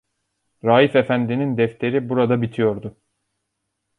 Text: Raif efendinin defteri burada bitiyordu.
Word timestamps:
Raif 0.63 0.95
efendinin 0.95 1.57
defteri 1.57 2.09
burada 2.09 2.41
bitiyordu. 2.41 2.95